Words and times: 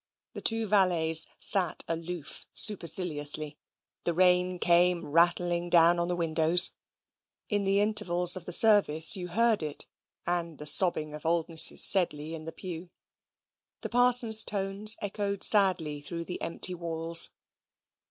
The 0.33 0.41
two 0.41 0.65
valets 0.65 1.27
sat 1.37 1.83
aloof 1.87 2.47
superciliously. 2.55 3.59
The 4.03 4.15
rain 4.15 4.57
came 4.57 5.05
rattling 5.05 5.69
down 5.69 5.99
on 5.99 6.07
the 6.07 6.15
windows. 6.15 6.71
In 7.49 7.65
the 7.65 7.79
intervals 7.81 8.35
of 8.35 8.45
the 8.47 8.51
service 8.51 9.15
you 9.15 9.27
heard 9.27 9.61
it, 9.61 9.85
and 10.25 10.57
the 10.57 10.65
sobbing 10.65 11.13
of 11.13 11.23
old 11.23 11.49
Mrs. 11.49 11.81
Sedley 11.81 12.33
in 12.33 12.45
the 12.45 12.51
pew. 12.51 12.89
The 13.81 13.89
parson's 13.89 14.43
tones 14.43 14.97
echoed 15.03 15.43
sadly 15.43 16.01
through 16.01 16.23
the 16.23 16.41
empty 16.41 16.73
walls. 16.73 17.29